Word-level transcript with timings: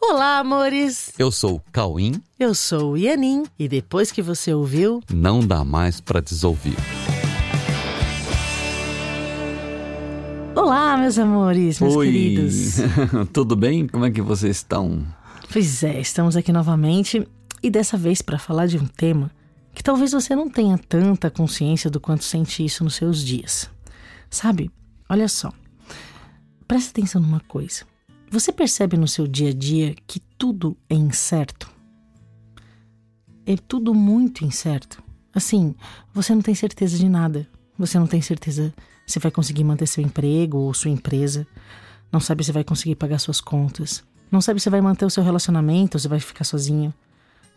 Olá, 0.00 0.38
amores! 0.38 1.12
Eu 1.18 1.30
sou 1.32 1.56
o 1.56 1.62
Cauim. 1.72 2.22
Eu 2.38 2.54
sou 2.54 2.92
o 2.92 2.96
Ianin 2.96 3.44
e 3.58 3.68
depois 3.68 4.12
que 4.12 4.22
você 4.22 4.54
ouviu, 4.54 5.02
não 5.12 5.40
dá 5.44 5.64
mais 5.64 6.00
para 6.00 6.20
desouvir. 6.20 6.76
Olá, 10.54 10.96
meus 10.96 11.18
amores, 11.18 11.80
meus 11.80 11.96
Oi. 11.96 12.06
queridos. 12.06 12.76
Tudo 13.34 13.56
bem? 13.56 13.88
Como 13.88 14.04
é 14.04 14.10
que 14.10 14.22
vocês 14.22 14.58
estão? 14.58 15.04
Pois 15.52 15.82
é, 15.82 16.00
estamos 16.00 16.36
aqui 16.36 16.52
novamente 16.52 17.26
e 17.60 17.68
dessa 17.68 17.96
vez 17.96 18.22
para 18.22 18.38
falar 18.38 18.66
de 18.66 18.78
um 18.78 18.86
tema 18.86 19.30
que 19.74 19.82
talvez 19.82 20.12
você 20.12 20.34
não 20.34 20.48
tenha 20.48 20.78
tanta 20.78 21.28
consciência 21.28 21.90
do 21.90 22.00
quanto 22.00 22.22
sente 22.24 22.64
isso 22.64 22.84
nos 22.84 22.94
seus 22.94 23.22
dias. 23.22 23.68
Sabe? 24.30 24.70
Olha 25.08 25.28
só. 25.28 25.52
Presta 26.68 26.90
atenção 26.90 27.20
numa 27.20 27.40
coisa. 27.40 27.84
Você 28.30 28.52
percebe 28.52 28.98
no 28.98 29.08
seu 29.08 29.26
dia 29.26 29.48
a 29.48 29.54
dia 29.54 29.94
que 30.06 30.20
tudo 30.20 30.76
é 30.88 30.94
incerto? 30.94 31.70
É 33.46 33.56
tudo 33.56 33.94
muito 33.94 34.44
incerto. 34.44 35.02
Assim, 35.34 35.74
você 36.12 36.34
não 36.34 36.42
tem 36.42 36.54
certeza 36.54 36.98
de 36.98 37.08
nada. 37.08 37.48
Você 37.78 37.98
não 37.98 38.06
tem 38.06 38.20
certeza 38.20 38.74
se 39.06 39.18
vai 39.18 39.30
conseguir 39.30 39.64
manter 39.64 39.86
seu 39.86 40.04
emprego 40.04 40.58
ou 40.58 40.74
sua 40.74 40.90
empresa. 40.90 41.46
Não 42.12 42.20
sabe 42.20 42.44
se 42.44 42.52
vai 42.52 42.62
conseguir 42.62 42.96
pagar 42.96 43.18
suas 43.18 43.40
contas. 43.40 44.04
Não 44.30 44.42
sabe 44.42 44.60
se 44.60 44.68
vai 44.68 44.82
manter 44.82 45.06
o 45.06 45.10
seu 45.10 45.22
relacionamento 45.22 45.96
ou 45.96 45.98
se 45.98 46.06
vai 46.06 46.20
ficar 46.20 46.44
sozinho. 46.44 46.92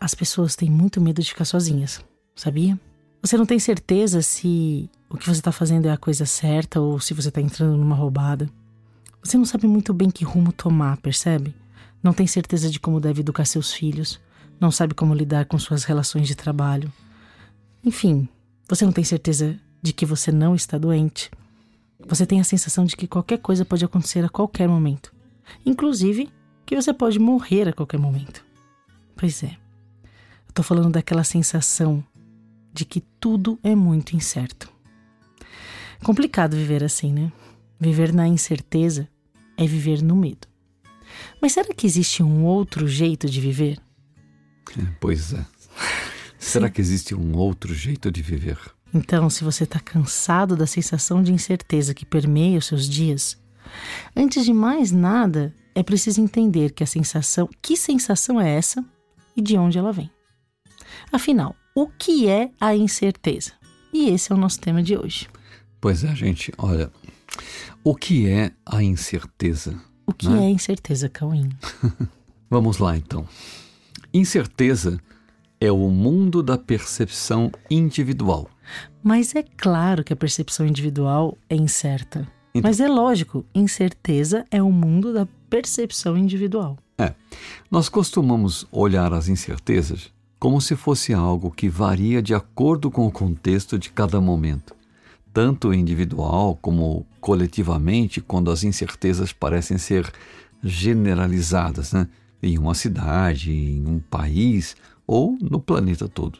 As 0.00 0.14
pessoas 0.14 0.56
têm 0.56 0.70
muito 0.70 1.02
medo 1.02 1.20
de 1.20 1.28
ficar 1.28 1.44
sozinhas, 1.44 2.02
sabia? 2.34 2.80
Você 3.20 3.36
não 3.36 3.44
tem 3.44 3.58
certeza 3.58 4.22
se 4.22 4.88
o 5.10 5.18
que 5.18 5.26
você 5.26 5.38
está 5.38 5.52
fazendo 5.52 5.86
é 5.86 5.92
a 5.92 5.98
coisa 5.98 6.24
certa 6.24 6.80
ou 6.80 6.98
se 6.98 7.12
você 7.12 7.28
está 7.28 7.42
entrando 7.42 7.76
numa 7.76 7.94
roubada. 7.94 8.48
Você 9.22 9.38
não 9.38 9.44
sabe 9.44 9.66
muito 9.66 9.94
bem 9.94 10.10
que 10.10 10.24
rumo 10.24 10.52
tomar, 10.52 10.96
percebe? 10.96 11.54
Não 12.02 12.12
tem 12.12 12.26
certeza 12.26 12.68
de 12.68 12.80
como 12.80 13.00
deve 13.00 13.20
educar 13.20 13.44
seus 13.44 13.72
filhos. 13.72 14.20
Não 14.58 14.70
sabe 14.70 14.94
como 14.94 15.14
lidar 15.14 15.46
com 15.46 15.58
suas 15.58 15.84
relações 15.84 16.26
de 16.26 16.34
trabalho. 16.34 16.92
Enfim, 17.84 18.28
você 18.68 18.84
não 18.84 18.92
tem 18.92 19.04
certeza 19.04 19.58
de 19.80 19.92
que 19.92 20.04
você 20.04 20.32
não 20.32 20.54
está 20.54 20.76
doente. 20.76 21.30
Você 22.04 22.26
tem 22.26 22.40
a 22.40 22.44
sensação 22.44 22.84
de 22.84 22.96
que 22.96 23.06
qualquer 23.06 23.38
coisa 23.38 23.64
pode 23.64 23.84
acontecer 23.84 24.24
a 24.24 24.28
qualquer 24.28 24.68
momento. 24.68 25.14
Inclusive, 25.64 26.28
que 26.66 26.74
você 26.74 26.92
pode 26.92 27.18
morrer 27.18 27.68
a 27.68 27.72
qualquer 27.72 27.98
momento. 27.98 28.44
Pois 29.16 29.42
é. 29.44 29.56
Eu 30.48 30.52
tô 30.52 30.62
falando 30.64 30.90
daquela 30.90 31.22
sensação 31.22 32.04
de 32.72 32.84
que 32.84 33.00
tudo 33.20 33.58
é 33.62 33.74
muito 33.74 34.16
incerto. 34.16 34.68
Complicado 36.02 36.56
viver 36.56 36.82
assim, 36.82 37.12
né? 37.12 37.32
Viver 37.78 38.12
na 38.12 38.26
incerteza 38.26 39.08
é 39.62 39.66
viver 39.66 40.02
no 40.02 40.16
medo. 40.16 40.46
Mas 41.40 41.52
será 41.52 41.72
que 41.74 41.86
existe 41.86 42.22
um 42.22 42.44
outro 42.44 42.86
jeito 42.88 43.28
de 43.28 43.40
viver? 43.40 43.78
É, 44.78 44.86
pois 45.00 45.32
é. 45.32 45.44
Será 46.38 46.68
que 46.68 46.80
existe 46.80 47.14
um 47.14 47.36
outro 47.36 47.74
jeito 47.74 48.10
de 48.10 48.22
viver? 48.22 48.58
Então, 48.92 49.30
se 49.30 49.44
você 49.44 49.64
está 49.64 49.80
cansado 49.80 50.56
da 50.56 50.66
sensação 50.66 51.22
de 51.22 51.32
incerteza 51.32 51.94
que 51.94 52.04
permeia 52.04 52.58
os 52.58 52.66
seus 52.66 52.88
dias, 52.88 53.38
antes 54.14 54.44
de 54.44 54.52
mais 54.52 54.90
nada, 54.92 55.54
é 55.74 55.82
preciso 55.82 56.20
entender 56.20 56.72
que 56.72 56.82
a 56.82 56.86
sensação, 56.86 57.48
que 57.62 57.76
sensação 57.76 58.40
é 58.40 58.50
essa 58.50 58.84
e 59.36 59.40
de 59.40 59.56
onde 59.56 59.78
ela 59.78 59.92
vem. 59.92 60.10
Afinal, 61.10 61.56
o 61.74 61.86
que 61.86 62.28
é 62.28 62.50
a 62.60 62.74
incerteza? 62.74 63.52
E 63.92 64.10
esse 64.10 64.32
é 64.32 64.34
o 64.34 64.38
nosso 64.38 64.60
tema 64.60 64.82
de 64.82 64.96
hoje. 64.96 65.28
Pois 65.80 66.04
é, 66.04 66.14
gente, 66.14 66.52
olha, 66.58 66.90
o 67.84 67.94
que 67.94 68.28
é 68.28 68.52
a 68.64 68.82
incerteza? 68.82 69.80
O 70.06 70.12
que 70.12 70.28
né? 70.28 70.46
é 70.46 70.50
incerteza, 70.50 71.08
Cauim? 71.08 71.50
Vamos 72.50 72.78
lá 72.78 72.96
então. 72.96 73.26
Incerteza 74.12 75.00
é 75.60 75.70
o 75.70 75.88
mundo 75.88 76.42
da 76.42 76.58
percepção 76.58 77.50
individual. 77.70 78.48
Mas 79.02 79.34
é 79.34 79.42
claro 79.42 80.04
que 80.04 80.12
a 80.12 80.16
percepção 80.16 80.66
individual 80.66 81.36
é 81.48 81.56
incerta. 81.56 82.28
Então- 82.54 82.68
Mas 82.68 82.80
é 82.80 82.88
lógico, 82.88 83.44
incerteza 83.54 84.44
é 84.50 84.62
o 84.62 84.70
mundo 84.70 85.12
da 85.12 85.26
percepção 85.48 86.16
individual. 86.16 86.76
É, 86.98 87.14
nós 87.70 87.88
costumamos 87.88 88.66
olhar 88.70 89.12
as 89.12 89.28
incertezas 89.28 90.12
como 90.38 90.60
se 90.60 90.74
fosse 90.74 91.14
algo 91.14 91.52
que 91.52 91.68
varia 91.68 92.20
de 92.20 92.34
acordo 92.34 92.90
com 92.90 93.06
o 93.06 93.12
contexto 93.12 93.78
de 93.78 93.90
cada 93.90 94.20
momento, 94.20 94.74
tanto 95.32 95.72
individual 95.72 96.58
como 96.60 97.06
coletivamente, 97.20 98.20
quando 98.20 98.50
as 98.50 98.64
incertezas 98.64 99.32
parecem 99.32 99.78
ser 99.78 100.12
generalizadas, 100.62 101.92
né? 101.92 102.08
em 102.42 102.58
uma 102.58 102.74
cidade, 102.74 103.52
em 103.52 103.86
um 103.86 104.00
país 104.00 104.76
ou 105.06 105.38
no 105.40 105.60
planeta 105.60 106.08
todo. 106.08 106.38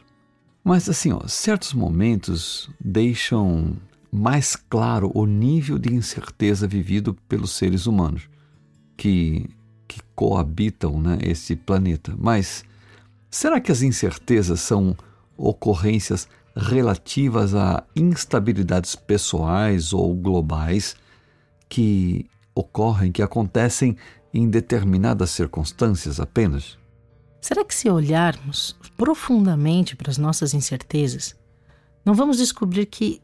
Mas 0.63 0.89
assim, 0.89 1.11
ó, 1.11 1.27
certos 1.27 1.73
momentos 1.73 2.69
deixam 2.79 3.75
mais 4.11 4.55
claro 4.55 5.11
o 5.13 5.25
nível 5.25 5.79
de 5.79 5.93
incerteza 5.93 6.67
vivido 6.67 7.15
pelos 7.27 7.51
seres 7.51 7.87
humanos 7.87 8.29
que, 8.95 9.49
que 9.87 9.99
coabitam 10.13 11.01
né, 11.01 11.17
esse 11.21 11.55
planeta. 11.55 12.13
Mas 12.17 12.63
será 13.29 13.59
que 13.59 13.71
as 13.71 13.81
incertezas 13.81 14.59
são 14.59 14.95
ocorrências 15.37 16.27
relativas 16.55 17.55
a 17.55 17.83
instabilidades 17.95 18.95
pessoais 18.95 19.93
ou 19.93 20.13
globais 20.13 20.95
que 21.67 22.29
ocorrem, 22.55 23.11
que 23.11 23.21
acontecem 23.21 23.97
em 24.33 24.49
determinadas 24.49 25.31
circunstâncias 25.31 26.19
apenas? 26.19 26.77
Será 27.41 27.65
que 27.65 27.73
se 27.73 27.89
olharmos 27.89 28.75
profundamente 28.95 29.95
para 29.95 30.09
as 30.09 30.17
nossas 30.17 30.53
incertezas, 30.53 31.35
não 32.05 32.13
vamos 32.13 32.37
descobrir 32.37 32.85
que 32.85 33.21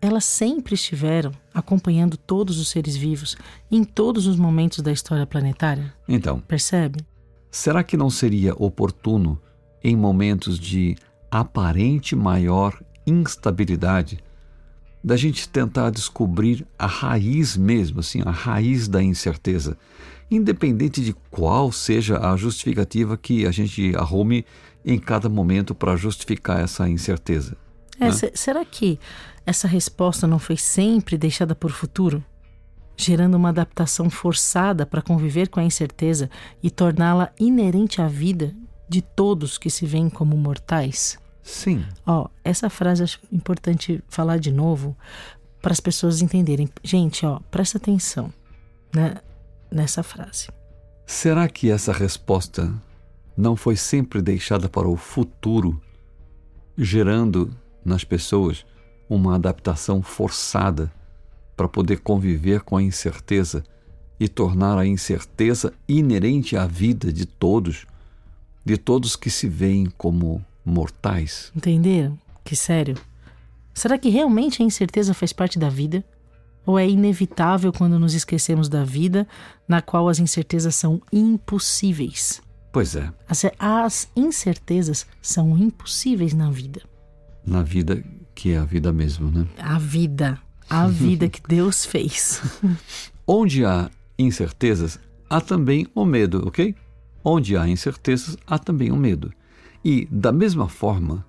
elas 0.00 0.24
sempre 0.24 0.74
estiveram 0.74 1.30
acompanhando 1.54 2.16
todos 2.16 2.58
os 2.58 2.68
seres 2.68 2.96
vivos 2.96 3.36
em 3.70 3.84
todos 3.84 4.26
os 4.26 4.36
momentos 4.36 4.80
da 4.80 4.90
história 4.90 5.26
planetária? 5.26 5.94
Então, 6.08 6.40
Percebe? 6.40 7.06
será 7.52 7.84
que 7.84 7.96
não 7.96 8.08
seria 8.10 8.54
oportuno, 8.54 9.40
em 9.84 9.94
momentos 9.94 10.58
de 10.58 10.96
aparente 11.32 12.14
maior 12.14 12.78
instabilidade, 13.06 14.18
da 15.02 15.16
gente 15.16 15.48
tentar 15.48 15.88
descobrir 15.90 16.66
a 16.78 16.86
raiz 16.86 17.56
mesmo, 17.56 18.00
assim, 18.00 18.20
a 18.24 18.30
raiz 18.30 18.86
da 18.86 19.02
incerteza, 19.02 19.78
independente 20.30 21.02
de 21.02 21.14
qual 21.30 21.72
seja 21.72 22.18
a 22.18 22.36
justificativa 22.36 23.16
que 23.16 23.46
a 23.46 23.50
gente 23.50 23.96
arrume 23.96 24.44
em 24.84 24.98
cada 24.98 25.28
momento 25.30 25.74
para 25.74 25.96
justificar 25.96 26.60
essa 26.60 26.86
incerteza. 26.86 27.56
É, 27.98 28.06
né? 28.06 28.12
se- 28.12 28.32
será 28.34 28.62
que 28.62 28.98
essa 29.46 29.66
resposta 29.66 30.26
não 30.26 30.38
foi 30.38 30.58
sempre 30.58 31.16
deixada 31.16 31.54
por 31.54 31.70
futuro? 31.72 32.22
Gerando 32.94 33.36
uma 33.36 33.48
adaptação 33.48 34.10
forçada 34.10 34.84
para 34.84 35.00
conviver 35.00 35.48
com 35.48 35.58
a 35.60 35.64
incerteza 35.64 36.28
e 36.62 36.70
torná-la 36.70 37.32
inerente 37.40 38.02
à 38.02 38.06
vida 38.06 38.54
de 38.86 39.00
todos 39.00 39.56
que 39.56 39.70
se 39.70 39.86
veem 39.86 40.10
como 40.10 40.36
mortais? 40.36 41.18
Sim, 41.42 41.84
Ó, 42.06 42.28
essa 42.44 42.70
frase 42.70 43.02
acho 43.02 43.18
importante 43.32 44.02
falar 44.08 44.38
de 44.38 44.52
novo 44.52 44.96
para 45.60 45.72
as 45.72 45.80
pessoas 45.80 46.22
entenderem. 46.22 46.68
Gente, 46.82 47.26
ó, 47.26 47.40
presta 47.50 47.78
atenção 47.78 48.32
né, 48.94 49.16
nessa 49.70 50.02
frase. 50.02 50.48
será 51.06 51.48
que 51.48 51.70
essa 51.70 51.92
resposta 51.92 52.72
não 53.36 53.56
foi 53.56 53.76
sempre 53.76 54.20
deixada 54.22 54.68
para 54.68 54.88
o 54.88 54.96
futuro, 54.96 55.80
gerando 56.76 57.50
nas 57.84 58.04
pessoas 58.04 58.64
uma 59.08 59.34
adaptação 59.34 60.02
forçada 60.02 60.92
para 61.56 61.68
poder 61.68 62.00
conviver 62.00 62.60
com 62.62 62.76
a 62.76 62.82
incerteza 62.82 63.62
e 64.18 64.28
tornar 64.28 64.78
a 64.78 64.86
incerteza 64.86 65.72
inerente 65.88 66.56
à 66.56 66.66
vida 66.66 67.12
de 67.12 67.26
todos, 67.26 67.86
de 68.64 68.76
todos 68.76 69.16
que 69.16 69.30
se 69.30 69.48
veem 69.48 69.86
como 69.98 70.44
mortais? 70.64 71.50
Entenderam? 71.56 72.18
Que 72.44 72.54
sério? 72.56 72.96
Será 73.74 73.96
que 73.98 74.08
realmente 74.08 74.62
a 74.62 74.64
incerteza 74.66 75.14
faz 75.14 75.32
parte 75.32 75.58
da 75.58 75.68
vida? 75.68 76.04
Ou 76.64 76.78
é 76.78 76.88
inevitável 76.88 77.72
quando 77.72 77.98
nos 77.98 78.14
esquecemos 78.14 78.68
da 78.68 78.84
vida, 78.84 79.26
na 79.66 79.82
qual 79.82 80.08
as 80.08 80.18
incertezas 80.18 80.74
são 80.74 81.00
impossíveis? 81.12 82.40
Pois 82.72 82.96
é, 82.96 83.12
As, 83.28 83.44
as 83.58 84.08
incertezas 84.16 85.06
são 85.20 85.58
impossíveis 85.58 86.32
na 86.32 86.50
vida. 86.50 86.80
na 87.44 87.62
vida 87.62 88.02
que 88.34 88.52
é 88.52 88.58
a 88.58 88.64
vida 88.64 88.92
mesmo, 88.92 89.30
né? 89.30 89.46
A 89.58 89.78
vida. 89.78 90.38
A 90.70 90.86
vida 90.86 91.28
que 91.28 91.40
Deus 91.46 91.84
fez. 91.84 92.40
Onde 93.26 93.64
há 93.64 93.90
incertezas, 94.18 94.98
há 95.28 95.40
também 95.40 95.86
o 95.94 96.04
medo, 96.06 96.46
ok? 96.46 96.74
Onde 97.22 97.56
há 97.56 97.68
incertezas, 97.68 98.36
há 98.46 98.58
também 98.58 98.90
o 98.90 98.96
medo. 98.96 99.32
E, 99.84 100.06
da 100.10 100.30
mesma 100.32 100.68
forma, 100.68 101.24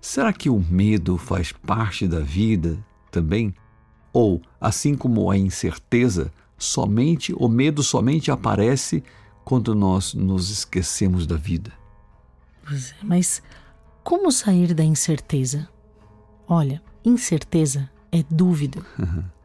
será 0.00 0.32
que 0.32 0.48
o 0.48 0.58
medo 0.58 1.16
faz 1.18 1.52
parte 1.52 2.06
da 2.08 2.20
vida 2.20 2.78
também? 3.10 3.54
Ou, 4.12 4.40
assim 4.60 4.94
como 4.94 5.30
a 5.30 5.36
incerteza, 5.36 6.32
somente 6.56 7.32
o 7.36 7.48
medo 7.48 7.82
somente 7.82 8.30
aparece 8.30 9.02
quando 9.44 9.74
nós 9.74 10.14
nos 10.14 10.50
esquecemos 10.50 11.26
da 11.26 11.36
vida. 11.36 11.72
Pois 12.66 12.90
é, 12.92 12.94
mas 13.02 13.42
como 14.02 14.32
sair 14.32 14.74
da 14.74 14.82
incerteza? 14.84 15.68
Olha, 16.46 16.82
incerteza 17.04 17.90
é 18.12 18.24
dúvida. 18.30 18.80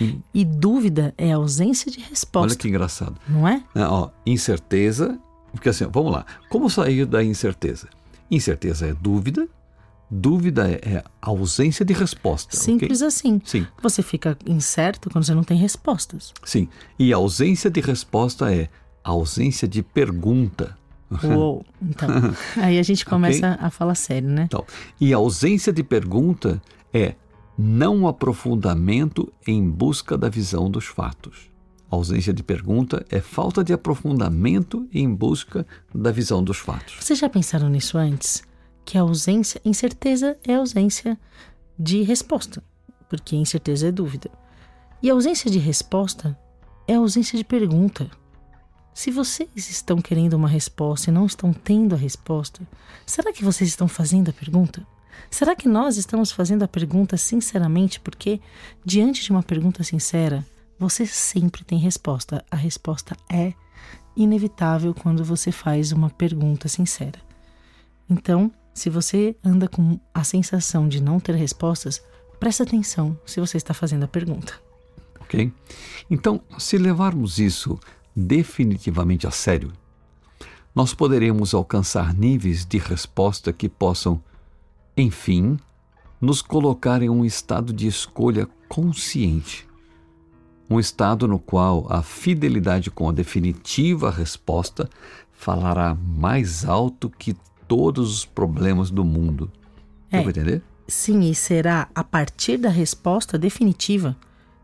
E- 0.00 0.18
E 0.32 0.42
dúvida 0.42 1.12
é 1.18 1.32
ausência 1.32 1.90
de 1.92 2.00
resposta. 2.00 2.48
Olha 2.48 2.56
que 2.56 2.66
engraçado. 2.66 3.14
Não 3.28 3.46
é? 3.46 3.62
né, 3.74 3.86
ó, 3.86 4.08
incerteza, 4.24 5.20
porque 5.52 5.68
assim, 5.68 5.86
vamos 5.92 6.10
lá. 6.12 6.24
Como 6.48 6.70
sair 6.70 7.04
da 7.04 7.22
incerteza? 7.22 7.88
Incerteza 8.32 8.86
é 8.86 8.94
dúvida, 8.94 9.46
dúvida 10.10 10.70
é, 10.70 10.96
é 10.96 11.04
ausência 11.20 11.84
de 11.84 11.92
resposta. 11.92 12.56
Simples 12.56 13.02
assim. 13.02 13.40
Sim, 13.44 13.66
Você 13.82 14.02
fica 14.02 14.38
incerto 14.46 15.10
quando 15.10 15.24
você 15.24 15.34
não 15.34 15.44
tem 15.44 15.58
respostas. 15.58 16.32
sim. 16.42 16.66
E 16.98 17.12
ausência 17.12 17.70
de 17.70 17.80
resposta 17.80 18.50
é 18.52 18.70
ausência 19.04 19.68
de 19.68 19.82
pergunta. 19.82 20.76
Uou. 21.22 21.64
Então, 21.80 22.08
aí 22.56 22.78
a 22.78 22.82
gente 22.82 23.04
começa 23.04 23.58
a 23.60 23.68
falar 23.68 23.94
sério, 23.94 24.30
né? 24.30 24.44
Então, 24.44 24.64
e 24.98 25.12
ausência 25.12 25.70
de 25.70 25.82
pergunta 25.82 26.60
é 26.92 27.14
não 27.58 28.08
aprofundamento 28.08 29.30
em 29.46 29.68
busca 29.68 30.16
da 30.16 30.30
visão 30.30 30.70
dos 30.70 30.86
fatos. 30.86 31.51
Ausência 31.92 32.32
de 32.32 32.42
pergunta 32.42 33.04
é 33.10 33.20
falta 33.20 33.62
de 33.62 33.70
aprofundamento 33.70 34.88
em 34.90 35.14
busca 35.14 35.66
da 35.94 36.10
visão 36.10 36.42
dos 36.42 36.56
fatos. 36.56 36.96
Vocês 36.98 37.18
já 37.18 37.28
pensaram 37.28 37.68
nisso 37.68 37.98
antes? 37.98 38.42
Que 38.82 38.96
a 38.96 39.02
ausência, 39.02 39.60
incerteza 39.62 40.34
é 40.42 40.54
ausência 40.54 41.20
de 41.78 42.00
resposta, 42.00 42.64
porque 43.10 43.36
incerteza 43.36 43.88
é 43.88 43.92
dúvida. 43.92 44.30
E 45.02 45.10
a 45.10 45.12
ausência 45.12 45.50
de 45.50 45.58
resposta 45.58 46.34
é 46.88 46.94
ausência 46.94 47.36
de 47.36 47.44
pergunta. 47.44 48.10
Se 48.94 49.10
vocês 49.10 49.50
estão 49.54 50.00
querendo 50.00 50.32
uma 50.32 50.48
resposta 50.48 51.10
e 51.10 51.12
não 51.12 51.26
estão 51.26 51.52
tendo 51.52 51.94
a 51.94 51.98
resposta, 51.98 52.66
será 53.04 53.34
que 53.34 53.44
vocês 53.44 53.68
estão 53.68 53.86
fazendo 53.86 54.30
a 54.30 54.32
pergunta? 54.32 54.86
Será 55.30 55.54
que 55.54 55.68
nós 55.68 55.98
estamos 55.98 56.32
fazendo 56.32 56.62
a 56.62 56.68
pergunta 56.68 57.18
sinceramente? 57.18 58.00
Porque, 58.00 58.40
diante 58.82 59.22
de 59.22 59.30
uma 59.30 59.42
pergunta 59.42 59.84
sincera, 59.84 60.42
você 60.82 61.06
sempre 61.06 61.62
tem 61.62 61.78
resposta. 61.78 62.44
A 62.50 62.56
resposta 62.56 63.16
é 63.30 63.54
inevitável 64.16 64.92
quando 64.92 65.24
você 65.24 65.52
faz 65.52 65.92
uma 65.92 66.10
pergunta 66.10 66.66
sincera. 66.66 67.20
Então, 68.10 68.50
se 68.74 68.90
você 68.90 69.36
anda 69.44 69.68
com 69.68 70.00
a 70.12 70.24
sensação 70.24 70.88
de 70.88 71.00
não 71.00 71.20
ter 71.20 71.36
respostas, 71.36 72.02
presta 72.40 72.64
atenção 72.64 73.16
se 73.24 73.38
você 73.38 73.56
está 73.56 73.72
fazendo 73.72 74.02
a 74.02 74.08
pergunta. 74.08 74.60
ok? 75.20 75.52
Então, 76.10 76.40
se 76.58 76.76
levarmos 76.76 77.38
isso 77.38 77.78
definitivamente 78.14 79.24
a 79.24 79.30
sério, 79.30 79.72
nós 80.74 80.92
poderemos 80.92 81.54
alcançar 81.54 82.12
níveis 82.12 82.66
de 82.66 82.78
resposta 82.78 83.52
que 83.52 83.68
possam, 83.68 84.20
enfim, 84.96 85.56
nos 86.20 86.42
colocar 86.42 87.02
em 87.02 87.08
um 87.08 87.24
estado 87.24 87.72
de 87.72 87.86
escolha 87.86 88.48
consciente. 88.68 89.70
Um 90.72 90.80
estado 90.80 91.28
no 91.28 91.38
qual 91.38 91.86
a 91.90 92.02
fidelidade 92.02 92.90
com 92.90 93.06
a 93.06 93.12
definitiva 93.12 94.10
resposta 94.10 94.88
falará 95.30 95.94
mais 95.94 96.64
alto 96.64 97.10
que 97.10 97.36
todos 97.68 98.10
os 98.10 98.24
problemas 98.24 98.90
do 98.90 99.04
mundo. 99.04 99.52
É. 100.10 100.20
Deu 100.20 100.30
entender? 100.30 100.62
Sim, 100.88 101.28
e 101.28 101.34
será 101.34 101.88
a 101.94 102.02
partir 102.02 102.56
da 102.56 102.70
resposta 102.70 103.36
definitiva 103.36 104.16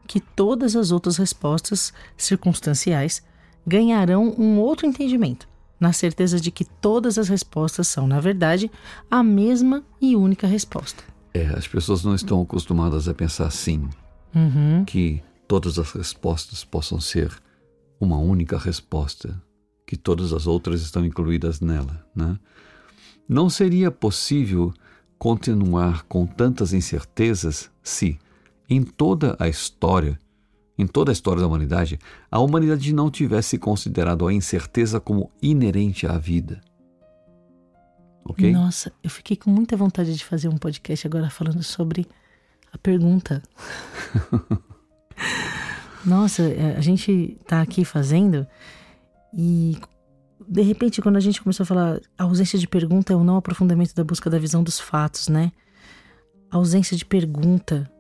que 0.07 0.19
todas 0.19 0.75
as 0.75 0.93
outras 0.93 1.19
respostas 1.19 1.93
circunstanciais 2.17 3.23
ganharão 3.67 4.35
um 4.39 4.59
outro 4.59 4.87
entendimento, 4.87 5.47
na 5.79 5.93
certeza 5.93 6.41
de 6.41 6.51
que 6.51 6.65
todas 6.65 7.19
as 7.19 7.29
respostas 7.29 7.87
são, 7.87 8.07
na 8.07 8.19
verdade, 8.19 8.71
a 9.11 9.23
mesma 9.23 9.85
e 10.01 10.17
única 10.17 10.47
resposta. 10.47 11.05
É, 11.35 11.49
as 11.49 11.69
pessoas 11.69 12.03
não 12.03 12.15
estão 12.15 12.41
acostumadas 12.41 13.09
a 13.09 13.13
pensar 13.13 13.47
assim. 13.47 13.87
Uhum. 14.35 14.85
que 14.85 15.23
todas 15.49 15.79
as 15.79 15.91
respostas 15.93 16.63
possam 16.63 17.01
ser 17.01 17.33
uma 17.99 18.19
única 18.19 18.59
resposta, 18.59 19.43
que 19.87 19.97
todas 19.97 20.33
as 20.35 20.47
outras 20.47 20.83
estão 20.83 21.05
incluídas 21.05 21.61
nela, 21.61 22.07
né? 22.15 22.39
Não 23.27 23.49
seria 23.49 23.91
possível 23.91 24.73
continuar 25.19 26.05
com 26.05 26.27
tantas 26.27 26.73
incertezas 26.73 27.71
se, 27.83 28.19
em 28.69 28.85
toda 28.85 29.37
a 29.41 29.49
história, 29.49 30.19
em 30.79 30.87
toda 30.87 31.11
a 31.11 31.15
história 31.15 31.41
da 31.41 31.49
humanidade, 31.49 31.99
a 32.31 32.39
humanidade 32.39 32.93
não 32.93 33.11
tivesse 33.11 33.59
considerado 33.59 34.27
a 34.27 34.33
incerteza 34.33 35.01
como 35.01 35.33
inerente 35.43 36.07
à 36.07 36.17
vida. 36.19 36.61
Ok? 38.25 38.53
Nossa, 38.53 38.93
eu 39.03 39.11
fiquei 39.11 39.37
com 39.37 39.51
muita 39.51 39.77
vontade 39.77 40.15
de 40.15 40.25
fazer 40.25 40.49
um 40.49 40.59
podcast 40.59 41.07
agora 41.07 41.31
falando 41.31 41.63
sobre 41.63 42.07
a 42.71 42.79
pergunta. 42.79 43.43
Nossa, 46.05 46.43
é, 46.43 46.77
a 46.77 46.81
gente 46.81 47.37
tá 47.47 47.61
aqui 47.61 47.85
fazendo 47.85 48.47
e 49.33 49.77
de 50.49 50.63
repente 50.63 51.03
quando 51.03 51.17
a 51.17 51.21
gente 51.21 51.43
começou 51.43 51.65
a 51.65 51.67
falar 51.67 52.01
a 52.17 52.25
ausência 52.25 52.59
de 52.59 52.67
pergunta 52.67 53.13
é 53.13 53.17
o 53.17 53.25
não 53.25 53.37
aprofundamento 53.37 53.95
da 53.95 54.05
busca 54.05 54.31
da 54.31 54.39
visão 54.39 54.63
dos 54.63 54.81
fatos, 54.81 55.29
né? 55.29 55.53
A 56.51 56.57
ausência 56.57 56.97
de 56.97 57.05
pergunta. 57.05 57.91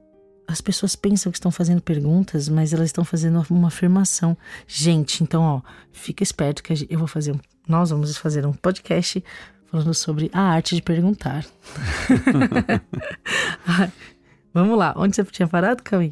As 0.46 0.62
pessoas 0.62 0.96
pensam 0.96 1.30
que 1.30 1.36
estão 1.36 1.50
fazendo 1.50 1.82
perguntas, 1.82 2.48
mas 2.48 2.72
elas 2.72 2.86
estão 2.86 3.04
fazendo 3.04 3.44
uma 3.50 3.68
afirmação. 3.68 4.34
Gente, 4.66 5.22
então, 5.22 5.42
ó, 5.42 5.60
fica 5.92 6.22
esperto 6.22 6.62
que 6.62 6.86
eu 6.88 6.98
vou 6.98 7.06
fazer 7.06 7.32
um, 7.32 7.38
nós 7.68 7.90
vamos 7.90 8.16
fazer 8.16 8.46
um 8.46 8.54
podcast 8.54 9.22
falando 9.66 9.92
sobre 9.92 10.30
a 10.32 10.40
arte 10.40 10.74
de 10.74 10.80
perguntar. 10.80 11.44
Ai, 13.66 13.92
Vamos 14.54 14.78
lá, 14.78 14.94
onde 14.96 15.14
você 15.14 15.22
tinha 15.24 15.46
parado, 15.46 15.82
Cauim? 15.82 16.10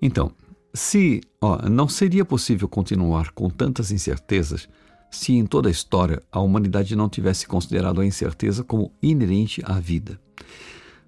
Então, 0.00 0.32
se 0.72 1.20
ó, 1.40 1.68
não 1.68 1.88
seria 1.88 2.24
possível 2.24 2.68
continuar 2.68 3.32
com 3.32 3.48
tantas 3.50 3.90
incertezas 3.90 4.68
se 5.10 5.32
em 5.32 5.44
toda 5.44 5.68
a 5.68 5.72
história 5.72 6.22
a 6.30 6.40
humanidade 6.40 6.94
não 6.94 7.08
tivesse 7.08 7.46
considerado 7.46 8.00
a 8.00 8.06
incerteza 8.06 8.62
como 8.62 8.92
inerente 9.02 9.60
à 9.64 9.80
vida. 9.80 10.20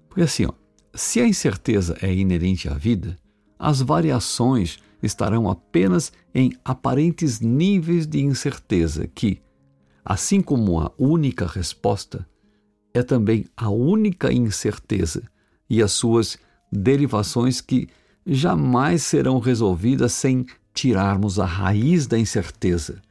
Porque 0.09 0.23
assim, 0.23 0.45
ó, 0.45 0.51
se 0.93 1.21
a 1.21 1.27
incerteza 1.27 1.97
é 2.01 2.13
inerente 2.13 2.67
à 2.67 2.73
vida, 2.73 3.17
as 3.57 3.81
variações 3.81 4.77
estarão 5.01 5.49
apenas 5.49 6.11
em 6.35 6.51
aparentes 6.63 7.39
níveis 7.39 8.05
de 8.05 8.21
incerteza 8.21 9.07
que, 9.07 9.41
assim 10.03 10.41
como 10.41 10.79
a 10.79 10.91
única 10.97 11.47
resposta, 11.47 12.27
é 12.93 13.01
também 13.01 13.45
a 13.55 13.69
única 13.69 14.31
incerteza 14.31 15.23
e 15.69 15.81
as 15.81 15.93
suas 15.93 16.37
derivações 16.71 17.59
que 17.59 17.87
jamais 18.25 19.03
serão 19.03 19.39
resolvidas 19.39 20.13
sem 20.13 20.45
tirarmos 20.73 21.39
a 21.39 21.45
raiz 21.45 22.07
da 22.07 22.17
incerteza. 22.17 23.01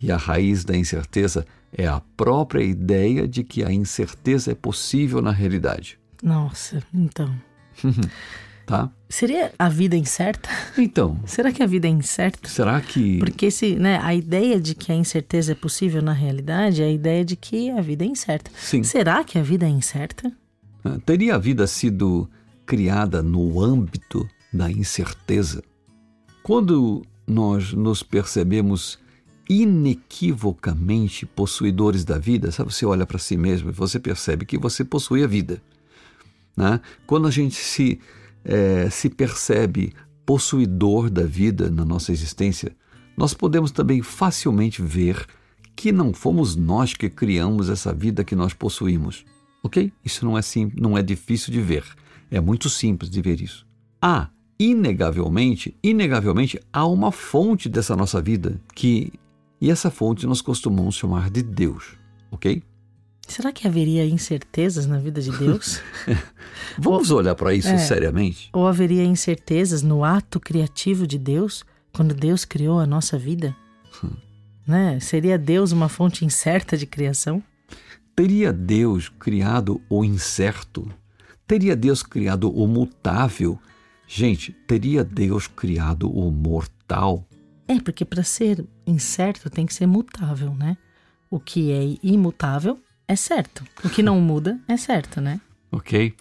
E 0.00 0.10
a 0.12 0.16
raiz 0.16 0.64
da 0.64 0.76
incerteza 0.76 1.44
é 1.72 1.86
a 1.86 2.00
própria 2.16 2.62
ideia 2.62 3.26
de 3.26 3.42
que 3.44 3.64
a 3.64 3.72
incerteza 3.72 4.52
é 4.52 4.54
possível 4.54 5.20
na 5.20 5.30
realidade, 5.32 5.98
Nossa, 6.22 6.82
então. 6.94 7.34
tá? 8.66 8.90
Seria 9.08 9.52
a 9.58 9.68
vida 9.68 9.96
incerta? 9.96 10.48
Então, 10.76 11.18
Será 11.26 11.52
que 11.52 11.62
a 11.62 11.66
vida 11.66 11.86
é 11.86 11.90
incerta? 11.90 12.48
será 12.48 12.80
que 12.80 13.18
Porque 13.18 13.50
se, 13.50 13.76
né, 13.76 13.98
a 14.02 14.14
ideia 14.14 14.60
de 14.60 14.74
que 14.74 14.92
a 14.92 14.94
incerteza 14.94 15.52
é 15.52 15.54
possível 15.54 16.00
na 16.02 16.12
realidade 16.12 16.82
é 16.82 16.86
a 16.86 16.90
ideia 16.90 17.24
de 17.24 17.36
que 17.36 17.70
a 17.70 17.80
vida 17.80 18.04
é 18.04 18.08
incerta. 18.08 18.50
sim, 18.56 18.82
Será 18.82 19.22
que 19.24 19.38
a 19.38 19.42
vida 19.42 19.66
é 19.66 19.70
incerta? 19.70 20.32
teria 21.04 21.34
a 21.34 21.38
vida 21.38 21.66
sido 21.66 22.28
criada 22.68 23.22
no 23.22 23.62
âmbito 23.62 24.28
da 24.52 24.70
incerteza? 24.70 25.64
Quando 26.42 27.02
nós 27.26 27.72
nos 27.72 28.02
percebemos 28.02 28.98
inequivocamente 29.48 31.24
possuidores 31.24 32.04
da 32.04 32.18
vida, 32.18 32.52
sabe? 32.52 32.72
Você 32.72 32.84
olha 32.84 33.06
para 33.06 33.18
si 33.18 33.38
mesmo 33.38 33.70
e 33.70 33.72
você 33.72 33.98
percebe 33.98 34.44
que 34.44 34.58
você 34.58 34.84
possui 34.84 35.24
a 35.24 35.26
vida. 35.26 35.62
Né? 36.54 36.78
Quando 37.06 37.26
a 37.26 37.30
gente 37.30 37.54
se, 37.56 37.98
eh, 38.44 38.90
se 38.90 39.08
percebe 39.08 39.94
possuidor 40.26 41.08
da 41.08 41.24
vida 41.24 41.70
na 41.70 41.86
nossa 41.86 42.12
existência, 42.12 42.76
nós 43.16 43.32
podemos 43.32 43.70
também 43.70 44.02
facilmente 44.02 44.82
ver 44.82 45.26
que 45.74 45.90
não 45.90 46.12
fomos 46.12 46.54
nós 46.54 46.92
que 46.92 47.08
criamos 47.08 47.70
essa 47.70 47.94
vida 47.94 48.22
que 48.22 48.36
nós 48.36 48.52
possuímos. 48.52 49.24
Ok? 49.62 49.90
Isso 50.04 50.26
não 50.26 50.36
é, 50.36 50.42
sim, 50.42 50.70
não 50.76 50.98
é 50.98 51.02
difícil 51.02 51.50
de 51.50 51.62
ver. 51.62 51.84
É 52.30 52.40
muito 52.40 52.68
simples 52.68 53.10
de 53.10 53.20
ver 53.22 53.40
isso. 53.40 53.66
Há, 54.00 54.28
inegavelmente, 54.58 55.76
inegavelmente, 55.82 56.60
há 56.72 56.86
uma 56.86 57.10
fonte 57.10 57.68
dessa 57.68 57.96
nossa 57.96 58.20
vida 58.20 58.60
que. 58.74 59.12
E 59.60 59.70
essa 59.70 59.90
fonte 59.90 60.26
nós 60.26 60.40
costumamos 60.40 60.94
chamar 60.94 61.30
de 61.30 61.42
Deus. 61.42 61.96
Ok? 62.30 62.62
Será 63.26 63.52
que 63.52 63.66
haveria 63.66 64.06
incertezas 64.06 64.86
na 64.86 64.98
vida 64.98 65.20
de 65.20 65.30
Deus? 65.36 65.80
Vamos 66.78 67.10
olhar 67.10 67.34
para 67.34 67.52
isso 67.52 67.68
é. 67.68 67.78
seriamente? 67.78 68.48
Ou 68.52 68.66
haveria 68.66 69.04
incertezas 69.04 69.82
no 69.82 70.04
ato 70.04 70.40
criativo 70.40 71.06
de 71.06 71.18
Deus, 71.18 71.64
quando 71.92 72.14
Deus 72.14 72.44
criou 72.44 72.78
a 72.78 72.86
nossa 72.86 73.18
vida? 73.18 73.54
né? 74.68 75.00
Seria 75.00 75.38
Deus 75.38 75.72
uma 75.72 75.88
fonte 75.88 76.24
incerta 76.24 76.76
de 76.76 76.86
criação? 76.86 77.42
Teria 78.14 78.52
Deus 78.52 79.08
criado 79.08 79.80
o 79.88 80.04
incerto? 80.04 80.86
Teria 81.48 81.74
Deus 81.74 82.02
criado 82.02 82.50
o 82.50 82.68
mutável? 82.68 83.58
Gente, 84.06 84.52
teria 84.66 85.02
Deus 85.02 85.46
criado 85.46 86.10
o 86.10 86.30
mortal? 86.30 87.26
É, 87.66 87.80
porque 87.80 88.04
para 88.04 88.22
ser 88.22 88.66
incerto 88.86 89.48
tem 89.48 89.64
que 89.64 89.72
ser 89.72 89.86
mutável, 89.86 90.54
né? 90.54 90.76
O 91.30 91.40
que 91.40 91.72
é 91.72 91.96
imutável 92.02 92.78
é 93.08 93.16
certo. 93.16 93.64
O 93.82 93.88
que 93.88 94.02
não 94.02 94.20
muda 94.20 94.60
é 94.68 94.76
certo, 94.76 95.20
né? 95.22 95.40
Ok. 95.70 96.14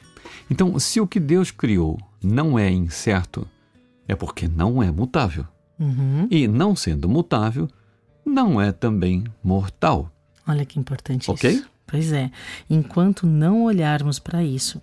Então, 0.51 0.77
se 0.77 0.99
o 0.99 1.07
que 1.07 1.21
Deus 1.21 1.51
criou 1.51 1.97
não 2.21 2.59
é 2.59 2.69
incerto, 2.69 3.47
é 4.05 4.13
porque 4.13 4.45
não 4.45 4.83
é 4.83 4.91
mutável. 4.91 5.47
Uhum. 5.79 6.27
E 6.29 6.49
não 6.49 6.75
sendo 6.75 7.07
mutável, 7.07 7.69
não 8.25 8.59
é 8.61 8.73
também 8.73 9.23
mortal. 9.41 10.11
Olha 10.45 10.65
que 10.65 10.77
importante 10.77 11.31
Ok? 11.31 11.49
isso. 11.49 11.69
Pois 11.85 12.11
é. 12.11 12.29
Enquanto 12.69 13.25
não 13.25 13.63
olharmos 13.63 14.19
para 14.19 14.43
isso, 14.43 14.81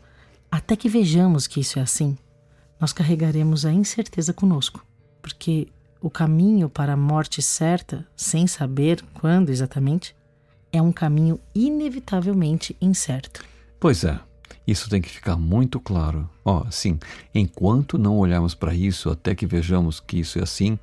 até 0.54 0.76
que 0.76 0.88
vejamos 0.88 1.48
que 1.48 1.58
isso 1.58 1.80
é 1.80 1.82
assim, 1.82 2.16
nós 2.78 2.92
carregaremos 2.92 3.66
a 3.66 3.72
incerteza 3.72 4.32
conosco. 4.32 4.86
Porque 5.20 5.66
o 6.00 6.08
caminho 6.08 6.68
para 6.68 6.92
a 6.92 6.96
morte 6.96 7.42
certa, 7.42 8.06
sem 8.14 8.46
saber 8.46 9.02
quando 9.14 9.50
exatamente, 9.50 10.14
é 10.72 10.80
um 10.80 10.92
caminho 10.92 11.40
inevitavelmente 11.56 12.76
incerto. 12.80 13.44
Pois 13.80 14.04
é, 14.04 14.16
isso 14.64 14.88
tem 14.88 15.02
que 15.02 15.08
ficar 15.08 15.34
muito 15.34 15.80
claro. 15.80 16.30
Ó, 16.44 16.70
sim, 16.70 17.00
enquanto 17.34 17.98
não 17.98 18.16
olharmos 18.16 18.54
para 18.54 18.72
isso 18.72 19.10
até 19.10 19.34
que 19.34 19.46
vejamos 19.46 19.98
que 19.98 20.20
isso 20.20 20.38
é 20.38 20.42
assim, 20.44 20.78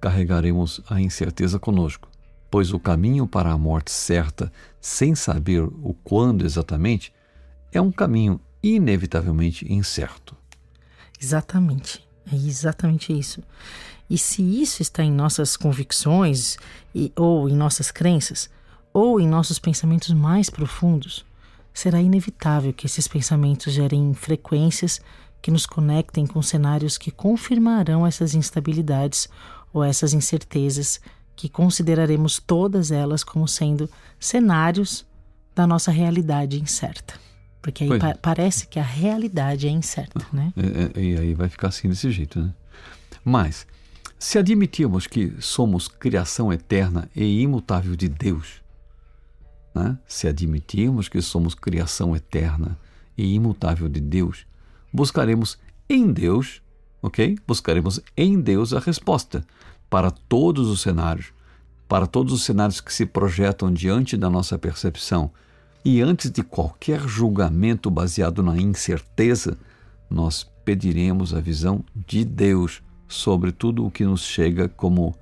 carregaremos 0.00 0.80
a 0.88 1.00
incerteza 1.00 1.58
conosco. 1.58 2.08
Pois 2.48 2.72
o 2.72 2.78
caminho 2.78 3.26
para 3.26 3.50
a 3.50 3.58
morte 3.58 3.90
certa, 3.90 4.52
sem 4.80 5.16
saber 5.16 5.64
o 5.64 5.96
quando 6.04 6.44
exatamente, 6.44 7.12
é 7.72 7.80
um 7.80 7.90
caminho 7.90 8.40
inevitavelmente 8.62 9.70
incerto. 9.72 10.36
Exatamente. 11.20 12.06
É 12.30 12.36
exatamente 12.36 13.16
isso. 13.16 13.42
E 14.08 14.18
se 14.18 14.42
isso 14.42 14.82
está 14.82 15.02
em 15.02 15.12
nossas 15.12 15.56
convicções, 15.56 16.56
e, 16.94 17.12
ou 17.16 17.48
em 17.48 17.54
nossas 17.54 17.90
crenças, 17.90 18.50
ou 18.92 19.20
em 19.20 19.28
nossos 19.28 19.58
pensamentos 19.58 20.12
mais 20.12 20.50
profundos, 20.50 21.24
será 21.72 22.00
inevitável 22.00 22.72
que 22.72 22.86
esses 22.86 23.06
pensamentos 23.06 23.72
gerem 23.72 24.12
frequências 24.14 25.00
que 25.40 25.50
nos 25.50 25.64
conectem 25.64 26.26
com 26.26 26.42
cenários 26.42 26.98
que 26.98 27.10
confirmarão 27.10 28.06
essas 28.06 28.34
instabilidades 28.34 29.28
ou 29.72 29.84
essas 29.84 30.12
incertezas, 30.12 31.00
que 31.36 31.48
consideraremos 31.48 32.38
todas 32.38 32.90
elas 32.90 33.24
como 33.24 33.46
sendo 33.48 33.88
cenários 34.18 35.06
da 35.54 35.66
nossa 35.66 35.90
realidade 35.90 36.60
incerta. 36.60 37.14
Porque 37.62 37.84
aí 37.84 37.88
Pois 37.88 38.02
é. 38.02 38.12
pa- 38.14 38.18
parece 38.20 38.66
que 38.66 38.78
a 38.78 38.82
realidade 38.82 39.66
é 39.66 39.70
incerta, 39.70 40.24
né? 40.32 40.52
É, 40.56 40.98
é, 41.00 41.02
E 41.04 41.16
aí 41.18 41.34
vai 41.34 41.48
ficar 41.48 41.68
assim 41.68 41.88
desse 41.88 42.10
jeito, 42.10 42.40
né? 42.40 42.54
Mas, 43.24 43.66
se 44.18 44.38
admitirmos 44.38 45.06
que 45.06 45.34
somos 45.40 45.86
criação 45.88 46.52
eterna 46.52 47.08
e 47.14 47.40
imutável 47.42 47.94
de 47.96 48.08
Deus, 48.08 48.62
né? 49.74 49.98
se 50.06 50.26
admitirmos 50.26 51.08
que 51.08 51.20
somos 51.20 51.54
criação 51.54 52.16
eterna 52.16 52.78
e 53.16 53.34
imutável 53.34 53.88
de 53.88 54.00
Deus, 54.00 54.46
buscaremos 54.92 55.58
em 55.88 56.10
Deus, 56.12 56.62
ok? 57.02 57.36
Buscaremos 57.46 58.00
em 58.16 58.40
Deus 58.40 58.72
a 58.72 58.80
resposta 58.80 59.44
para 59.90 60.10
todos 60.10 60.68
os 60.68 60.80
cenários, 60.80 61.32
para 61.88 62.06
todos 62.06 62.32
os 62.32 62.42
cenários 62.42 62.80
que 62.80 62.92
se 62.92 63.04
projetam 63.04 63.72
diante 63.72 64.16
da 64.16 64.30
nossa 64.30 64.58
percepção. 64.58 65.30
E 65.84 66.02
antes 66.02 66.30
de 66.30 66.42
qualquer 66.42 67.00
julgamento 67.00 67.90
baseado 67.90 68.42
na 68.42 68.56
incerteza, 68.56 69.56
nós 70.10 70.44
pediremos 70.64 71.32
a 71.32 71.40
visão 71.40 71.82
de 72.06 72.24
Deus 72.24 72.82
sobre 73.08 73.50
tudo 73.50 73.86
o 73.86 73.90
que 73.90 74.04
nos 74.04 74.22
chega 74.22 74.68
como 74.68 75.16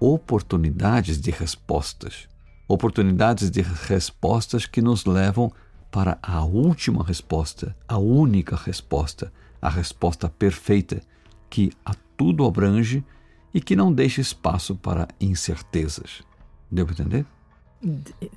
oportunidades 0.00 1.20
de 1.20 1.30
respostas. 1.30 2.28
Oportunidades 2.66 3.50
de 3.50 3.62
respostas 3.62 4.66
que 4.66 4.82
nos 4.82 5.04
levam 5.04 5.52
para 5.90 6.18
a 6.20 6.42
última 6.44 7.04
resposta, 7.04 7.76
a 7.86 7.96
única 7.96 8.56
resposta, 8.56 9.32
a 9.62 9.68
resposta 9.68 10.28
perfeita, 10.28 11.00
que 11.48 11.70
a 11.84 11.94
tudo 12.16 12.44
abrange 12.44 13.04
e 13.52 13.60
que 13.60 13.76
não 13.76 13.92
deixa 13.92 14.20
espaço 14.20 14.74
para 14.74 15.06
incertezas. 15.20 16.22
Deu 16.70 16.84
para 16.84 16.94
entender? 16.94 17.26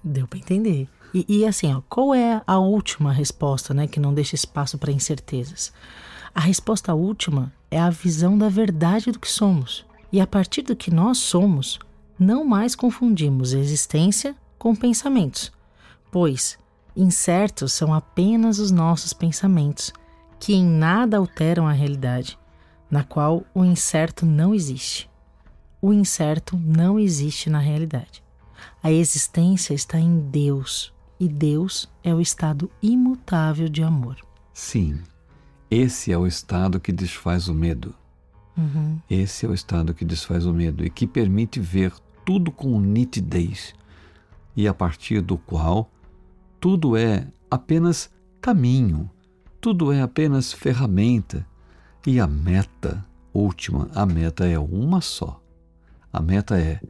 Deu 0.03 0.27
para 0.27 0.37
entender. 0.37 0.87
E, 1.17 1.39
e 1.39 1.45
assim, 1.47 1.73
ó, 1.73 1.81
qual 1.89 2.13
é 2.13 2.43
a 2.45 2.59
última 2.59 3.11
resposta, 3.11 3.73
né, 3.73 3.87
que 3.87 3.99
não 3.99 4.13
deixa 4.13 4.35
espaço 4.35 4.77
para 4.77 4.91
incertezas? 4.91 5.73
A 6.35 6.39
resposta 6.39 6.93
última 6.93 7.51
é 7.71 7.79
a 7.79 7.89
visão 7.89 8.37
da 8.37 8.49
verdade 8.49 9.11
do 9.11 9.17
que 9.17 9.27
somos. 9.27 9.83
E 10.11 10.21
a 10.21 10.27
partir 10.27 10.61
do 10.61 10.75
que 10.75 10.91
nós 10.91 11.17
somos, 11.17 11.79
não 12.19 12.45
mais 12.45 12.75
confundimos 12.75 13.53
existência 13.53 14.35
com 14.59 14.75
pensamentos, 14.75 15.51
pois 16.11 16.59
incertos 16.95 17.73
são 17.73 17.93
apenas 17.93 18.59
os 18.59 18.69
nossos 18.69 19.11
pensamentos, 19.11 19.91
que 20.39 20.53
em 20.53 20.63
nada 20.63 21.17
alteram 21.17 21.67
a 21.67 21.71
realidade, 21.71 22.37
na 22.91 23.03
qual 23.03 23.43
o 23.55 23.65
incerto 23.65 24.23
não 24.23 24.53
existe. 24.53 25.09
O 25.81 25.91
incerto 25.91 26.55
não 26.55 26.99
existe 26.99 27.49
na 27.49 27.59
realidade. 27.59 28.23
A 28.83 28.91
existência 28.91 29.73
está 29.73 29.99
em 29.99 30.19
Deus 30.19 30.95
e 31.19 31.27
Deus 31.27 31.89
é 32.03 32.13
o 32.13 32.21
estado 32.21 32.69
imutável 32.81 33.67
de 33.67 33.83
amor. 33.83 34.17
Sim, 34.53 34.99
esse 35.69 36.11
é 36.11 36.17
o 36.17 36.27
estado 36.27 36.79
que 36.79 36.91
desfaz 36.91 37.47
o 37.47 37.53
medo. 37.53 37.93
Uhum. 38.57 38.99
Esse 39.09 39.45
é 39.45 39.49
o 39.49 39.53
estado 39.53 39.93
que 39.93 40.05
desfaz 40.05 40.45
o 40.45 40.53
medo 40.53 40.83
e 40.85 40.89
que 40.89 41.05
permite 41.05 41.59
ver 41.59 41.93
tudo 42.25 42.51
com 42.51 42.79
nitidez 42.79 43.73
e 44.55 44.67
a 44.67 44.73
partir 44.73 45.21
do 45.21 45.37
qual 45.37 45.89
tudo 46.59 46.97
é 46.97 47.27
apenas 47.49 48.09
caminho, 48.41 49.09
tudo 49.61 49.91
é 49.91 50.01
apenas 50.01 50.51
ferramenta 50.51 51.45
e 52.05 52.19
a 52.19 52.25
meta 52.25 53.05
última, 53.31 53.87
a 53.93 54.05
meta 54.05 54.47
é 54.47 54.57
uma 54.57 54.99
só. 54.99 55.39
A 56.11 56.19
meta 56.19 56.59
é 56.59 56.81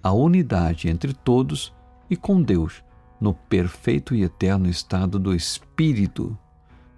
a 0.00 0.12
unidade 0.12 0.88
entre 0.88 1.12
todos 1.12 1.74
e 2.08 2.16
com 2.16 2.40
Deus 2.40 2.84
no 3.20 3.34
perfeito 3.34 4.14
e 4.14 4.22
eterno 4.22 4.68
estado 4.68 5.18
do 5.18 5.34
Espírito, 5.34 6.36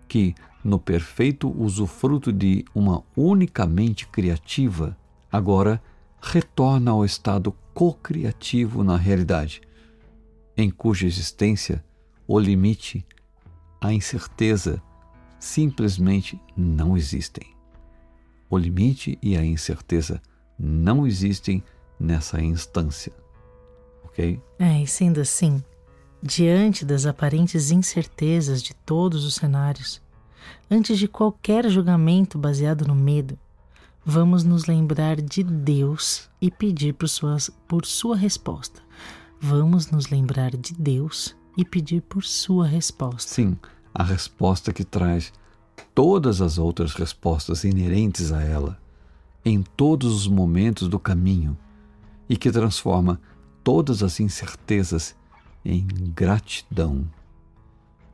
que, 0.06 0.34
no 0.64 0.78
perfeito 0.78 1.48
usufruto 1.60 2.32
de 2.32 2.64
uma 2.74 3.02
única 3.16 3.66
mente 3.66 4.06
criativa, 4.06 4.96
agora 5.30 5.80
retorna 6.20 6.90
ao 6.90 7.04
estado 7.04 7.54
co-criativo 7.72 8.82
na 8.82 8.96
realidade, 8.96 9.60
em 10.56 10.70
cuja 10.70 11.06
existência 11.06 11.84
o 12.26 12.38
limite, 12.38 13.06
a 13.80 13.92
incerteza 13.92 14.82
simplesmente 15.38 16.40
não 16.56 16.96
existem. 16.96 17.54
O 18.50 18.58
limite 18.58 19.18
e 19.22 19.36
a 19.36 19.44
incerteza 19.44 20.20
não 20.58 21.06
existem 21.06 21.62
nessa 21.98 22.40
instância. 22.42 23.12
Ok? 24.04 24.40
É, 24.58 24.82
e 24.82 24.86
sendo 24.86 25.20
assim, 25.20 25.62
diante 26.22 26.84
das 26.84 27.06
aparentes 27.06 27.70
incertezas 27.70 28.62
de 28.62 28.74
todos 28.74 29.24
os 29.24 29.34
cenários, 29.34 30.00
antes 30.70 30.98
de 30.98 31.08
qualquer 31.08 31.68
julgamento 31.68 32.38
baseado 32.38 32.86
no 32.86 32.94
medo, 32.94 33.38
vamos 34.04 34.42
nos 34.44 34.66
lembrar 34.66 35.20
de 35.20 35.42
Deus 35.42 36.28
e 36.40 36.50
pedir 36.50 36.94
por, 36.94 37.08
suas, 37.08 37.50
por 37.66 37.86
sua 37.86 38.16
resposta. 38.16 38.82
Vamos 39.40 39.90
nos 39.90 40.08
lembrar 40.08 40.56
de 40.56 40.74
Deus 40.74 41.36
e 41.56 41.64
pedir 41.64 42.02
por 42.02 42.24
sua 42.24 42.66
resposta. 42.66 43.32
Sim, 43.32 43.56
a 43.94 44.02
resposta 44.02 44.72
que 44.72 44.84
traz 44.84 45.32
todas 45.94 46.40
as 46.40 46.58
outras 46.58 46.94
respostas 46.94 47.64
inerentes 47.64 48.32
a 48.32 48.42
ela, 48.42 48.80
em 49.44 49.62
todos 49.62 50.12
os 50.14 50.26
momentos 50.26 50.88
do 50.88 50.98
caminho, 50.98 51.56
e 52.28 52.36
que 52.36 52.50
transforma 52.50 53.20
todas 53.62 54.02
as 54.02 54.20
incertezas 54.20 55.16
em 55.64 55.86
gratidão. 56.14 57.08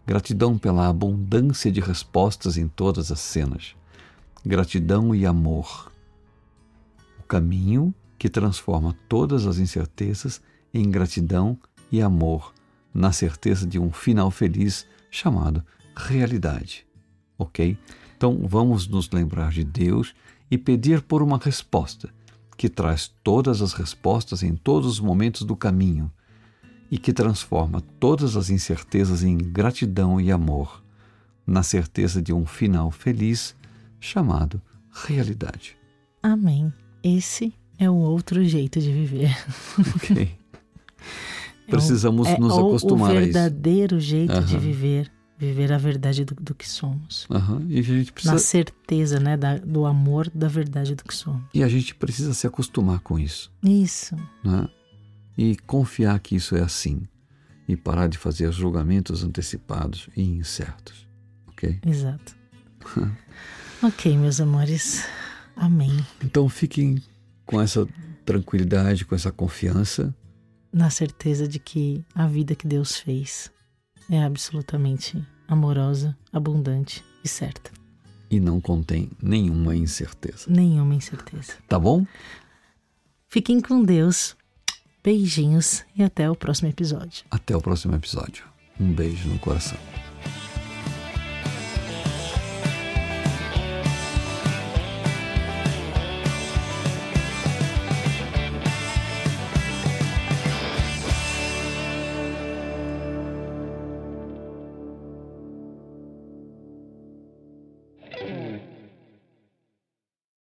Gratidão 0.07 0.59
pela 0.59 0.89
abundância 0.89 1.71
de 1.71 1.81
respostas 1.81 2.57
em 2.57 2.69
todas 2.69 3.11
as 3.11 3.21
cenas. 3.21 3.75
Gratidão 4.45 5.15
e 5.15 5.25
amor. 5.25 5.91
O 7.19 7.23
caminho 7.23 7.95
que 8.19 8.29
transforma 8.29 8.95
todas 9.09 9.47
as 9.47 9.59
incertezas 9.59 10.41
em 10.73 10.91
gratidão 10.91 11.59
e 11.91 12.03
amor, 12.03 12.53
na 12.93 13.13
certeza 13.13 13.67
de 13.67 13.79
um 13.79 13.93
final 13.93 14.31
feliz 14.31 14.87
chamado 15.11 15.65
realidade. 15.97 16.87
Ok? 17.39 17.79
Então 18.17 18.47
vamos 18.47 18.87
nos 18.87 19.11
lembrar 19.11 19.51
de 19.51 19.65
Deus 19.65 20.15
e 20.51 20.59
pedir 20.59 21.03
por 21.03 21.23
uma 21.23 21.39
resposta 21.39 22.13
que 22.57 22.69
traz 22.69 23.13
todas 23.23 23.61
as 23.61 23.73
respostas 23.73 24.43
em 24.43 24.55
todos 24.55 24.89
os 24.89 25.01
momentos 25.01 25.43
do 25.43 25.57
caminho 25.57 26.11
e 26.91 26.99
que 26.99 27.13
transforma 27.13 27.81
todas 27.99 28.37
as 28.37 28.51
incertezas 28.51 29.23
em 29.23 29.37
gratidão 29.37 30.21
e 30.21 30.31
amor, 30.31 30.83
na 31.47 31.63
certeza 31.63 32.23
de 32.23 32.33
um 32.33 32.47
final 32.47 32.91
feliz 32.91 33.55
chamado 34.01 34.61
realidade. 35.07 35.77
Amém. 36.23 36.73
Esse 37.03 37.53
é 37.79 37.91
o 37.91 37.95
outro 37.95 38.45
jeito 38.45 38.81
de 38.81 38.93
viver. 38.93 39.37
Ok. 39.97 40.39
Precisamos 41.67 42.29
é, 42.29 42.39
nos 42.39 42.53
acostumar 42.53 43.11
a 43.11 43.15
isso. 43.15 43.23
O 43.23 43.33
verdadeiro 43.33 43.99
jeito 43.99 44.39
de 44.43 44.59
viver, 44.59 45.11
viver 45.39 45.73
a 45.73 45.79
verdade 45.79 46.25
do, 46.25 46.35
do 46.35 46.55
que 46.55 46.69
somos. 46.69 47.27
Uhum. 47.31 47.67
E 47.69 47.79
a 47.79 47.83
gente 47.83 48.13
precisa... 48.13 48.35
Na 48.35 48.39
certeza, 48.39 49.19
né, 49.19 49.37
da, 49.37 49.57
do 49.57 49.87
amor 49.87 50.31
da 50.35 50.47
verdade 50.47 50.95
do 50.95 51.03
que 51.03 51.15
somos. 51.15 51.43
E 51.55 51.63
a 51.63 51.69
gente 51.69 51.95
precisa 51.95 52.35
se 52.35 52.47
acostumar 52.47 53.01
com 53.01 53.19
isso. 53.19 53.51
Isso. 53.63 54.15
Né? 54.45 54.69
E 55.37 55.57
confiar 55.67 56.19
que 56.21 56.37
isso 56.37 56.57
é 56.57 56.63
assim. 56.63 57.03
E 57.67 57.77
parar 57.77 58.09
de 58.09 58.19
fazer 58.19 58.53
julgamentos 58.53 59.25
antecipados 59.25 60.09
e 60.17 60.23
incertos. 60.23 61.07
Ok? 61.49 61.81
Exato. 61.85 62.37
ok, 63.83 64.17
meus 64.17 64.41
amores. 64.41 65.07
Amém. 65.57 66.05
Então 66.23 66.49
fiquem 66.49 67.03
com 67.47 67.61
essa 67.61 67.87
tranquilidade, 68.25 69.05
com 69.05 69.15
essa 69.15 69.33
confiança 69.33 70.15
na 70.75 70.91
certeza 70.91 71.47
de 71.47 71.61
que 71.61 72.05
a 72.13 72.27
vida 72.27 72.57
que 72.57 72.67
Deus 72.67 72.97
fez 72.97 73.51
é 74.11 74.21
absolutamente 74.25 75.25
amorosa, 75.47 76.17
abundante 76.33 77.05
e 77.23 77.29
certa. 77.29 77.71
E 78.29 78.41
não 78.41 78.61
contém 78.61 79.09
nenhuma 79.23 79.77
incerteza. 79.77 80.47
Nenhuma 80.49 80.97
incerteza. 80.97 81.53
Tá 81.69 81.79
bom? 81.79 82.05
Fiquem 83.29 83.61
com 83.61 83.85
Deus. 83.85 84.37
Beijinhos 85.05 85.85
e 85.95 86.03
até 86.03 86.31
o 86.31 86.35
próximo 86.35 86.71
episódio. 86.71 87.27
Até 87.31 87.55
o 87.55 87.61
próximo 87.61 87.95
episódio. 87.95 88.43
Um 88.81 88.91
beijo 88.91 89.29
no 89.29 89.39
coração. 89.39 89.77